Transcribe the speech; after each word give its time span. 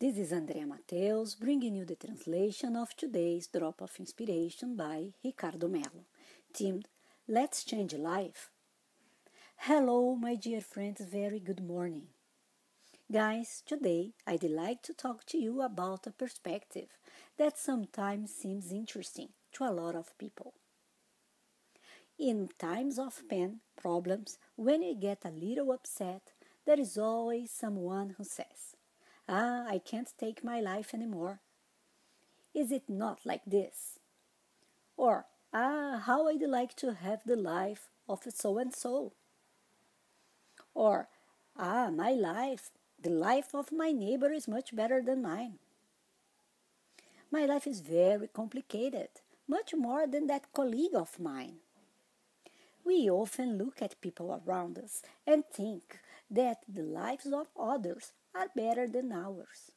This 0.00 0.16
is 0.16 0.32
Andrea 0.32 0.66
Mateus 0.66 1.34
bringing 1.34 1.74
you 1.74 1.84
the 1.84 1.94
translation 1.94 2.74
of 2.74 2.96
today's 2.96 3.48
Drop 3.48 3.82
of 3.82 4.00
Inspiration 4.00 4.74
by 4.74 5.12
Ricardo 5.22 5.68
Mello, 5.68 6.06
themed 6.54 6.86
Let's 7.28 7.64
Change 7.64 7.92
Life. 7.92 8.48
Hello, 9.58 10.14
my 10.14 10.36
dear 10.36 10.62
friends, 10.62 11.02
very 11.02 11.38
good 11.38 11.62
morning. 11.62 12.06
Guys, 13.12 13.62
today 13.66 14.12
I'd 14.26 14.44
like 14.44 14.80
to 14.84 14.94
talk 14.94 15.26
to 15.26 15.36
you 15.36 15.60
about 15.60 16.06
a 16.06 16.12
perspective 16.12 16.88
that 17.36 17.58
sometimes 17.58 18.34
seems 18.34 18.72
interesting 18.72 19.28
to 19.52 19.64
a 19.64 19.76
lot 19.80 19.94
of 19.94 20.16
people. 20.16 20.54
In 22.18 22.48
times 22.58 22.98
of 22.98 23.28
pain, 23.28 23.60
problems, 23.76 24.38
when 24.56 24.80
you 24.80 24.94
get 24.94 25.26
a 25.26 25.28
little 25.30 25.72
upset, 25.72 26.32
there 26.64 26.80
is 26.80 26.96
always 26.96 27.50
someone 27.50 28.14
who 28.16 28.24
says, 28.24 28.76
Ah, 29.32 29.64
I 29.68 29.78
can't 29.78 30.12
take 30.18 30.42
my 30.42 30.60
life 30.60 30.92
anymore. 30.92 31.38
Is 32.52 32.72
it 32.72 32.88
not 32.88 33.20
like 33.24 33.44
this? 33.46 34.00
Or, 34.96 35.26
Ah, 35.52 36.02
how 36.04 36.26
I'd 36.26 36.42
like 36.42 36.74
to 36.76 36.94
have 36.94 37.22
the 37.24 37.36
life 37.36 37.88
of 38.08 38.24
so 38.28 38.58
and 38.58 38.74
so. 38.74 39.12
Or, 40.74 41.08
Ah, 41.56 41.90
my 41.90 42.10
life, 42.10 42.72
the 43.00 43.10
life 43.10 43.54
of 43.54 43.70
my 43.70 43.92
neighbor 43.92 44.32
is 44.32 44.48
much 44.48 44.74
better 44.74 45.00
than 45.00 45.22
mine. 45.22 45.60
My 47.30 47.46
life 47.46 47.68
is 47.68 47.80
very 47.80 48.26
complicated, 48.26 49.10
much 49.46 49.74
more 49.74 50.08
than 50.08 50.26
that 50.26 50.52
colleague 50.52 50.94
of 50.96 51.20
mine. 51.20 51.58
We 52.84 53.08
often 53.08 53.58
look 53.58 53.80
at 53.80 54.00
people 54.00 54.42
around 54.44 54.76
us 54.76 55.02
and 55.24 55.46
think 55.46 56.00
that 56.30 56.58
the 56.68 56.82
lives 56.82 57.26
of 57.26 57.48
others 57.58 58.12
are 58.34 58.48
better 58.54 58.86
than 58.86 59.12
ours. 59.12 59.72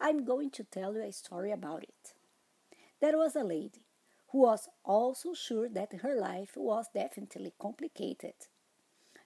I'm 0.00 0.24
going 0.24 0.50
to 0.50 0.64
tell 0.64 0.94
you 0.94 1.02
a 1.02 1.12
story 1.12 1.50
about 1.50 1.82
it. 1.82 2.14
There 3.00 3.18
was 3.18 3.34
a 3.36 3.44
lady 3.44 3.86
who 4.28 4.42
was 4.42 4.68
also 4.84 5.34
sure 5.34 5.68
that 5.68 6.00
her 6.02 6.18
life 6.18 6.52
was 6.56 6.86
definitely 6.94 7.52
complicated. 7.60 8.34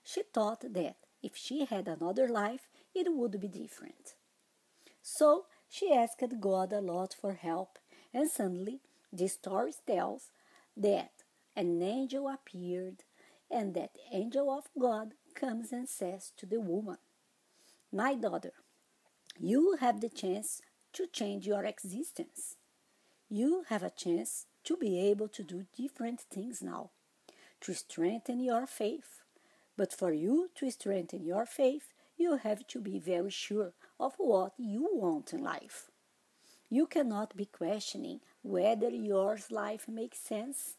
She 0.03 0.23
thought 0.33 0.61
that 0.61 0.97
if 1.21 1.35
she 1.35 1.65
had 1.65 1.87
another 1.87 2.27
life, 2.27 2.69
it 2.95 3.07
would 3.11 3.39
be 3.39 3.47
different. 3.47 4.15
So 5.01 5.45
she 5.67 5.93
asked 5.93 6.23
God 6.39 6.73
a 6.73 6.81
lot 6.81 7.15
for 7.19 7.33
help, 7.33 7.79
and 8.13 8.29
suddenly 8.29 8.81
the 9.11 9.27
story 9.27 9.73
tells 9.85 10.31
that 10.77 11.11
an 11.55 11.81
angel 11.81 12.27
appeared, 12.27 13.03
and 13.51 13.73
that 13.73 13.97
angel 14.13 14.51
of 14.51 14.69
God 14.79 15.13
comes 15.35 15.71
and 15.71 15.87
says 15.87 16.31
to 16.37 16.45
the 16.45 16.59
woman, 16.59 16.97
my 17.91 18.15
daughter, 18.15 18.53
you 19.39 19.77
have 19.79 20.01
the 20.01 20.09
chance 20.09 20.61
to 20.93 21.07
change 21.07 21.47
your 21.47 21.63
existence. 21.63 22.55
You 23.29 23.63
have 23.69 23.83
a 23.83 23.89
chance 23.89 24.45
to 24.65 24.75
be 24.77 24.99
able 24.99 25.27
to 25.29 25.43
do 25.43 25.65
different 25.75 26.21
things 26.21 26.61
now, 26.61 26.91
to 27.61 27.73
strengthen 27.73 28.39
your 28.39 28.67
faith. 28.67 29.21
But 29.77 29.93
for 29.93 30.11
you 30.11 30.49
to 30.55 30.69
strengthen 30.71 31.23
your 31.23 31.45
faith, 31.45 31.93
you 32.17 32.37
have 32.37 32.67
to 32.67 32.81
be 32.81 32.99
very 32.99 33.31
sure 33.31 33.73
of 33.99 34.13
what 34.17 34.53
you 34.57 34.89
want 34.91 35.31
in 35.33 35.41
life. 35.43 35.89
You 36.69 36.85
cannot 36.85 37.35
be 37.35 37.45
questioning 37.45 38.19
whether 38.43 38.89
your 38.89 39.39
life 39.49 39.87
makes 39.87 40.19
sense 40.19 40.75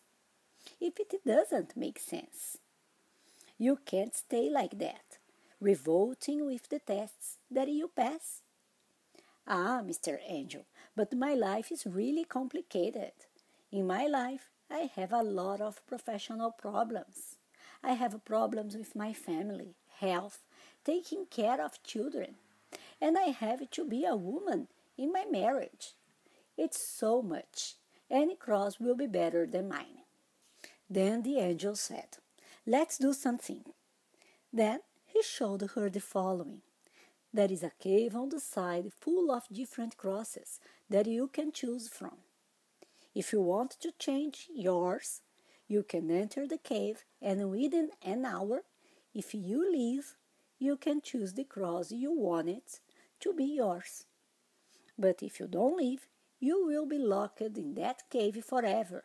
if 0.80 1.00
it 1.00 1.14
doesn't 1.26 1.76
make 1.76 1.98
sense. 1.98 2.58
You 3.62 3.78
can't 3.84 4.14
stay 4.14 4.48
like 4.48 4.78
that 4.78 5.18
revolting 5.60 6.46
with 6.46 6.70
the 6.70 6.78
tests 6.78 7.36
that 7.50 7.68
you 7.68 7.90
pass. 7.94 8.40
Ah, 9.46 9.82
Mr. 9.84 10.16
Angel, 10.26 10.64
but 10.96 11.12
my 11.12 11.34
life 11.34 11.70
is 11.70 11.84
really 11.84 12.24
complicated. 12.24 13.12
In 13.70 13.86
my 13.86 14.06
life, 14.06 14.48
I 14.70 14.90
have 14.96 15.12
a 15.12 15.22
lot 15.22 15.60
of 15.60 15.86
professional 15.86 16.52
problems. 16.52 17.36
I 17.84 17.92
have 17.92 18.24
problems 18.24 18.74
with 18.78 18.96
my 18.96 19.12
family, 19.12 19.74
health, 19.98 20.38
taking 20.82 21.26
care 21.26 21.62
of 21.62 21.82
children, 21.82 22.36
and 22.98 23.18
I 23.18 23.28
have 23.44 23.70
to 23.72 23.84
be 23.84 24.06
a 24.06 24.16
woman 24.16 24.68
in 24.96 25.12
my 25.12 25.26
marriage. 25.30 25.96
It's 26.56 26.80
so 26.80 27.20
much. 27.20 27.74
Any 28.10 28.36
cross 28.36 28.80
will 28.80 28.96
be 28.96 29.06
better 29.06 29.46
than 29.46 29.68
mine. 29.68 30.06
Then 30.88 31.22
the 31.22 31.40
angel 31.40 31.76
said, 31.76 32.16
Let's 32.70 32.98
do 32.98 33.12
something. 33.12 33.64
Then 34.52 34.78
he 35.04 35.24
showed 35.24 35.70
her 35.74 35.90
the 35.90 35.98
following. 35.98 36.60
There 37.34 37.50
is 37.50 37.64
a 37.64 37.72
cave 37.80 38.14
on 38.14 38.28
the 38.28 38.38
side 38.38 38.92
full 39.00 39.32
of 39.32 39.48
different 39.50 39.96
crosses 39.96 40.60
that 40.88 41.08
you 41.08 41.26
can 41.26 41.50
choose 41.50 41.88
from. 41.88 42.18
If 43.12 43.32
you 43.32 43.40
want 43.40 43.72
to 43.80 43.90
change 43.98 44.46
yours, 44.54 45.20
you 45.66 45.82
can 45.82 46.12
enter 46.12 46.46
the 46.46 46.58
cave 46.58 47.04
and 47.20 47.50
within 47.50 47.90
an 48.04 48.24
hour, 48.24 48.62
if 49.12 49.34
you 49.34 49.68
leave, 49.68 50.14
you 50.60 50.76
can 50.76 51.00
choose 51.00 51.34
the 51.34 51.42
cross 51.42 51.90
you 51.90 52.12
wanted 52.12 52.62
to 53.18 53.34
be 53.34 53.46
yours. 53.46 54.04
But 54.96 55.24
if 55.24 55.40
you 55.40 55.48
don't 55.48 55.76
leave, 55.76 56.06
you 56.38 56.64
will 56.64 56.86
be 56.86 56.98
locked 56.98 57.40
in 57.40 57.74
that 57.74 58.08
cave 58.10 58.44
forever, 58.44 59.02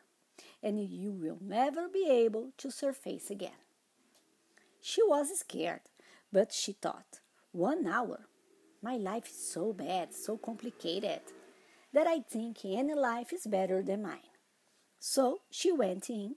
and 0.66 0.84
you 0.84 1.12
will 1.12 1.38
never 1.40 1.88
be 1.88 2.10
able 2.10 2.52
to 2.58 2.70
surface 2.70 3.30
again. 3.30 3.62
She 4.82 5.02
was 5.04 5.40
scared 5.40 5.82
but 6.36 6.52
she 6.52 6.74
thought, 6.74 7.22
one 7.54 7.88
hour? 7.88 8.28
My 8.82 8.98
life 8.98 9.28
is 9.28 9.52
so 9.54 9.72
bad, 9.72 10.14
so 10.14 10.38
complicated, 10.38 11.22
that 11.94 12.08
I 12.08 12.20
think 12.20 12.66
any 12.66 12.94
life 12.94 13.32
is 13.32 13.48
better 13.48 13.82
than 13.82 14.02
mine. 14.02 14.34
So 15.00 15.40
she 15.50 15.72
went 15.72 16.10
in, 16.10 16.36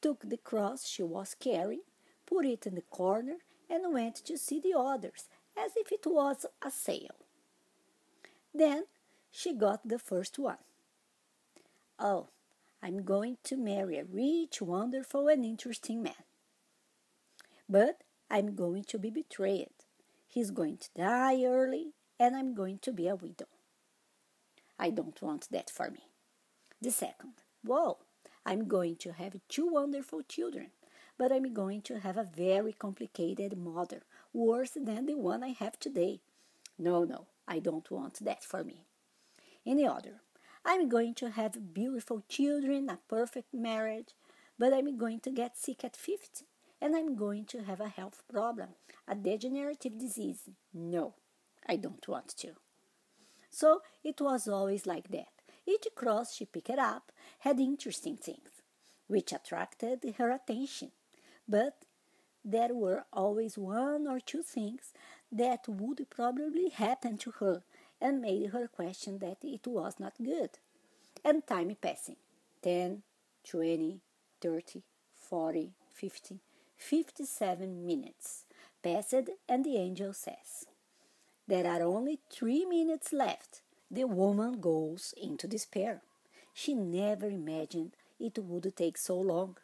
took 0.00 0.20
the 0.20 0.36
cross 0.36 0.86
she 0.86 1.02
was 1.02 1.34
carrying, 1.34 1.80
put 2.24 2.46
it 2.46 2.68
in 2.68 2.76
the 2.76 2.82
corner, 2.82 3.38
and 3.68 3.92
went 3.92 4.14
to 4.26 4.38
see 4.38 4.60
the 4.60 4.78
others 4.78 5.24
as 5.58 5.72
if 5.74 5.90
it 5.90 6.06
was 6.06 6.46
a 6.64 6.70
sale. 6.70 7.16
Then 8.54 8.84
she 9.32 9.52
got 9.52 9.88
the 9.88 9.98
first 9.98 10.38
one. 10.38 10.58
Oh, 11.98 12.28
I'm 12.82 13.04
going 13.04 13.38
to 13.44 13.56
marry 13.56 13.98
a 13.98 14.04
rich, 14.04 14.62
wonderful, 14.62 15.28
and 15.28 15.44
interesting 15.44 16.02
man. 16.02 16.24
But 17.68 18.02
I'm 18.30 18.54
going 18.54 18.84
to 18.84 18.98
be 18.98 19.10
betrayed. 19.10 19.70
He's 20.28 20.50
going 20.50 20.78
to 20.78 20.88
die 20.96 21.44
early, 21.44 21.92
and 22.20 22.36
I'm 22.36 22.54
going 22.54 22.78
to 22.80 22.92
be 22.92 23.08
a 23.08 23.16
widow. 23.16 23.46
I 24.78 24.90
don't 24.90 25.20
want 25.22 25.48
that 25.50 25.70
for 25.70 25.90
me. 25.90 26.04
The 26.80 26.90
second, 26.90 27.32
whoa, 27.64 27.98
I'm 28.44 28.68
going 28.68 28.96
to 28.96 29.12
have 29.12 29.40
two 29.48 29.66
wonderful 29.66 30.22
children, 30.22 30.68
but 31.18 31.32
I'm 31.32 31.54
going 31.54 31.82
to 31.82 32.00
have 32.00 32.18
a 32.18 32.24
very 32.36 32.72
complicated 32.72 33.56
mother, 33.56 34.02
worse 34.32 34.72
than 34.76 35.06
the 35.06 35.16
one 35.16 35.42
I 35.42 35.48
have 35.48 35.78
today. 35.80 36.20
No, 36.78 37.04
no, 37.04 37.26
I 37.48 37.58
don't 37.58 37.90
want 37.90 38.22
that 38.24 38.44
for 38.44 38.62
me. 38.62 38.84
Any 39.64 39.86
other, 39.86 40.20
I'm 40.68 40.88
going 40.88 41.14
to 41.14 41.30
have 41.30 41.72
beautiful 41.72 42.24
children, 42.28 42.90
a 42.90 42.98
perfect 43.08 43.54
marriage, 43.54 44.08
but 44.58 44.72
I'm 44.72 44.98
going 44.98 45.20
to 45.20 45.30
get 45.30 45.56
sick 45.56 45.84
at 45.84 45.96
50 45.96 46.44
and 46.80 46.96
I'm 46.96 47.14
going 47.14 47.44
to 47.46 47.62
have 47.62 47.80
a 47.80 47.88
health 47.88 48.24
problem, 48.28 48.70
a 49.06 49.14
degenerative 49.14 49.96
disease. 49.96 50.40
No, 50.74 51.14
I 51.68 51.76
don't 51.76 52.06
want 52.08 52.36
to. 52.38 52.54
So 53.48 53.82
it 54.02 54.20
was 54.20 54.48
always 54.48 54.86
like 54.86 55.08
that. 55.12 55.28
Each 55.68 55.86
cross 55.94 56.34
she 56.34 56.46
picked 56.46 56.70
up 56.70 57.12
had 57.38 57.60
interesting 57.60 58.16
things, 58.16 58.62
which 59.06 59.32
attracted 59.32 60.14
her 60.18 60.32
attention. 60.32 60.90
But 61.48 61.84
there 62.44 62.74
were 62.74 63.04
always 63.12 63.56
one 63.56 64.08
or 64.08 64.18
two 64.18 64.42
things 64.42 64.92
that 65.30 65.68
would 65.68 66.10
probably 66.10 66.70
happen 66.70 67.18
to 67.18 67.30
her 67.38 67.62
and 68.00 68.20
made 68.20 68.50
her 68.50 68.68
question 68.68 69.18
that 69.18 69.38
it 69.42 69.66
was 69.66 69.94
not 69.98 70.14
good. 70.22 70.58
And 71.24 71.46
time 71.46 71.76
passing 71.80 72.16
10, 72.62 73.02
20, 73.48 74.00
30, 74.40 74.82
40, 75.14 75.72
50, 75.92 76.40
57 76.76 77.86
minutes 77.86 78.44
passed, 78.82 79.30
and 79.48 79.64
the 79.64 79.76
angel 79.76 80.12
says, 80.12 80.66
There 81.48 81.66
are 81.66 81.82
only 81.82 82.20
three 82.30 82.64
minutes 82.64 83.12
left. 83.12 83.62
The 83.90 84.04
woman 84.04 84.60
goes 84.60 85.14
into 85.20 85.46
despair. 85.46 86.02
She 86.52 86.74
never 86.74 87.26
imagined 87.26 87.92
it 88.18 88.38
would 88.38 88.74
take 88.76 88.98
so 88.98 89.18
long. 89.18 89.56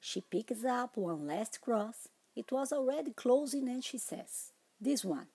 She 0.00 0.20
picks 0.22 0.64
up 0.64 0.96
one 0.96 1.26
last 1.26 1.60
cross. 1.60 2.08
It 2.34 2.50
was 2.50 2.72
already 2.72 3.12
closing, 3.12 3.68
and 3.68 3.84
she 3.84 3.98
says, 3.98 4.52
This 4.80 5.04
one. 5.04 5.26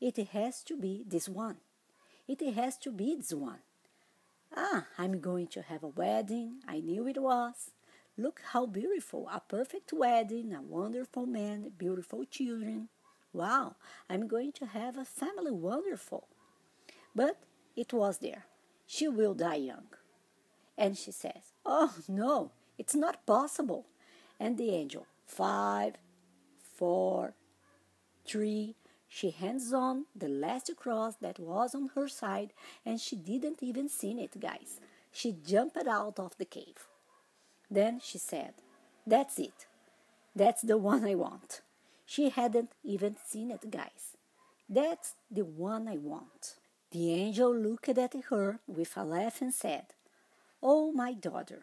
It 0.00 0.16
has 0.28 0.62
to 0.64 0.76
be 0.76 1.04
this 1.06 1.28
one. 1.28 1.56
It 2.26 2.40
has 2.54 2.76
to 2.78 2.90
be 2.90 3.14
this 3.16 3.32
one. 3.32 3.60
Ah, 4.54 4.86
I'm 4.98 5.20
going 5.20 5.46
to 5.48 5.62
have 5.62 5.82
a 5.82 5.88
wedding. 5.88 6.60
I 6.66 6.80
knew 6.80 7.06
it 7.06 7.18
was. 7.20 7.70
Look 8.16 8.40
how 8.52 8.66
beautiful! 8.66 9.28
A 9.32 9.40
perfect 9.40 9.92
wedding, 9.92 10.52
a 10.52 10.60
wonderful 10.62 11.26
man, 11.26 11.72
beautiful 11.78 12.24
children. 12.24 12.88
Wow, 13.32 13.76
I'm 14.10 14.26
going 14.26 14.52
to 14.52 14.66
have 14.66 14.96
a 14.96 15.04
family 15.04 15.52
wonderful. 15.52 16.28
but 17.14 17.38
it 17.76 17.92
was 17.92 18.18
there. 18.18 18.46
She 18.86 19.08
will 19.08 19.34
die 19.34 19.56
young. 19.56 19.86
And 20.76 20.96
she 20.96 21.10
says, 21.12 21.52
Oh, 21.66 21.94
no, 22.08 22.52
it's 22.78 22.94
not 22.94 23.26
possible. 23.26 23.86
And 24.40 24.56
the 24.58 24.70
angel, 24.70 25.06
five, 25.26 25.94
four, 26.62 27.34
three, 28.26 28.76
she 29.08 29.30
hands 29.30 29.72
on 29.72 30.04
the 30.14 30.28
last 30.28 30.70
cross 30.76 31.16
that 31.20 31.38
was 31.38 31.74
on 31.74 31.90
her 31.94 32.08
side, 32.08 32.52
and 32.84 33.00
she 33.00 33.16
didn't 33.16 33.62
even 33.62 33.88
see 33.88 34.12
it, 34.12 34.38
guys. 34.38 34.80
She 35.10 35.32
jumped 35.32 35.78
out 35.78 36.18
of 36.18 36.36
the 36.36 36.44
cave. 36.44 36.86
Then 37.70 38.00
she 38.02 38.18
said, 38.18 38.54
That's 39.06 39.38
it. 39.38 39.66
That's 40.36 40.62
the 40.62 40.76
one 40.76 41.04
I 41.04 41.14
want. 41.14 41.62
She 42.04 42.28
hadn't 42.28 42.72
even 42.84 43.16
seen 43.26 43.50
it, 43.50 43.70
guys. 43.70 44.16
That's 44.68 45.14
the 45.30 45.44
one 45.44 45.88
I 45.88 45.96
want. 45.96 46.56
The 46.90 47.12
angel 47.14 47.54
looked 47.54 47.88
at 47.88 48.14
her 48.30 48.60
with 48.66 48.96
a 48.96 49.04
laugh 49.04 49.40
and 49.40 49.52
said, 49.52 49.86
Oh, 50.62 50.92
my 50.92 51.12
daughter, 51.12 51.62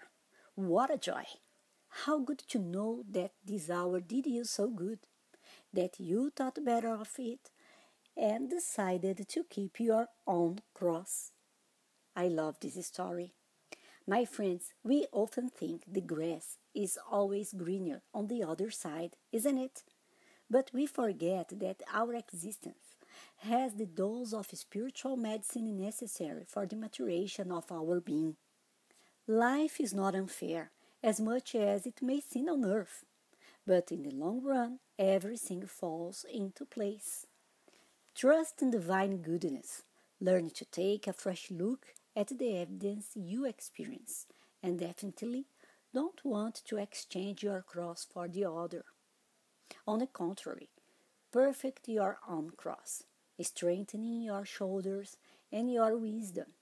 what 0.55 0.93
a 0.93 0.97
joy! 0.97 1.25
How 2.03 2.19
good 2.19 2.39
to 2.49 2.59
know 2.59 3.03
that 3.11 3.31
this 3.45 3.69
hour 3.69 3.99
did 3.99 4.25
you 4.25 4.43
so 4.43 4.67
good, 4.67 4.99
that 5.75 5.99
you 5.99 6.31
thought 6.35 6.63
better 6.63 6.95
of 6.95 7.11
it 7.17 7.51
and 8.17 8.49
decided 8.49 9.27
to 9.27 9.43
keep 9.43 9.79
your 9.79 10.07
own 10.25 10.59
cross. 10.73 11.31
I 12.15 12.27
love 12.27 12.55
this 12.61 12.83
story. 12.85 13.33
My 14.07 14.23
friends, 14.23 14.73
we 14.83 15.07
often 15.11 15.49
think 15.49 15.83
the 15.87 16.01
grass 16.01 16.57
is 16.73 16.97
always 17.11 17.53
greener 17.53 18.01
on 18.13 18.27
the 18.27 18.43
other 18.43 18.69
side, 18.71 19.15
isn't 19.31 19.57
it? 19.57 19.83
But 20.49 20.71
we 20.73 20.85
forget 20.85 21.51
that 21.59 21.81
our 21.91 22.13
existence 22.13 22.95
has 23.37 23.73
the 23.73 23.85
dose 23.85 24.31
of 24.33 24.47
spiritual 24.53 25.17
medicine 25.17 25.77
necessary 25.77 26.45
for 26.47 26.65
the 26.65 26.75
maturation 26.75 27.51
of 27.51 27.71
our 27.71 27.99
being. 27.99 28.35
Life 29.27 29.79
is 29.79 29.93
not 29.93 30.15
unfair, 30.15 30.71
as 31.03 31.19
much 31.19 31.55
as 31.55 31.85
it 31.85 32.01
may 32.01 32.21
seem 32.21 32.47
on 32.47 32.63
earth, 32.63 33.05
but 33.65 33.91
in 33.91 34.03
the 34.03 34.11
long 34.11 34.41
run, 34.43 34.79
everything 34.97 35.65
falls 35.65 36.25
into 36.31 36.65
place. 36.65 37.25
Trust 38.13 38.61
in 38.61 38.71
divine 38.71 39.17
goodness. 39.17 39.83
Learn 40.21 40.49
to 40.51 40.65
take 40.65 41.07
a 41.07 41.13
fresh 41.13 41.51
look 41.51 41.87
at 42.15 42.27
the 42.27 42.57
evidence 42.57 43.11
you 43.15 43.45
experience, 43.45 44.27
and 44.63 44.79
definitely 44.79 45.45
don't 45.93 46.23
want 46.23 46.61
to 46.65 46.77
exchange 46.77 47.43
your 47.43 47.61
cross 47.61 48.05
for 48.05 48.27
the 48.27 48.45
other. 48.45 48.85
On 49.87 49.99
the 49.99 50.07
contrary, 50.07 50.69
perfect 51.31 51.87
your 51.89 52.19
own 52.29 52.51
cross, 52.55 53.03
strengthening 53.41 54.21
your 54.21 54.45
shoulders 54.45 55.17
and 55.51 55.71
your 55.71 55.97
wisdom, 55.97 56.53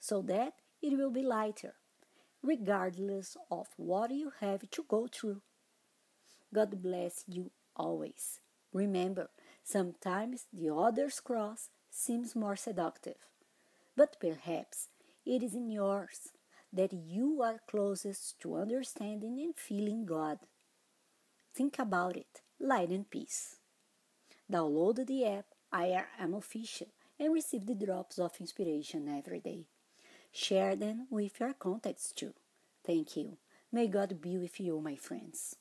so 0.00 0.20
that 0.22 0.54
it 0.82 0.96
will 0.98 1.10
be 1.10 1.22
lighter, 1.22 1.74
regardless 2.42 3.36
of 3.50 3.68
what 3.76 4.10
you 4.10 4.32
have 4.40 4.68
to 4.70 4.84
go 4.88 5.06
through. 5.06 5.40
God 6.54 6.82
bless 6.82 7.24
you 7.26 7.50
always. 7.76 8.40
Remember, 8.72 9.30
sometimes 9.64 10.46
the 10.52 10.74
other's 10.74 11.20
cross 11.20 11.68
seems 11.90 12.34
more 12.34 12.56
seductive 12.56 13.16
but 13.96 14.16
perhaps 14.20 14.88
it 15.24 15.42
is 15.42 15.54
in 15.54 15.70
yours 15.70 16.30
that 16.72 16.92
you 16.92 17.42
are 17.42 17.60
closest 17.68 18.40
to 18.40 18.56
understanding 18.56 19.38
and 19.40 19.54
feeling 19.56 20.06
God. 20.06 20.38
Think 21.54 21.78
about 21.78 22.16
it, 22.16 22.40
light 22.58 22.88
and 22.88 23.08
peace. 23.10 23.56
Download 24.50 25.06
the 25.06 25.26
app 25.26 25.46
IRM 25.72 26.36
Official 26.36 26.88
and 27.18 27.32
receive 27.32 27.66
the 27.66 27.74
drops 27.74 28.18
of 28.18 28.40
inspiration 28.40 29.08
every 29.08 29.40
day. 29.40 29.66
Share 30.32 30.76
them 30.76 31.06
with 31.10 31.38
your 31.40 31.52
contacts 31.52 32.12
too. 32.12 32.32
Thank 32.84 33.16
you. 33.16 33.36
May 33.70 33.86
God 33.86 34.20
be 34.20 34.38
with 34.38 34.58
you, 34.60 34.80
my 34.80 34.96
friends. 34.96 35.56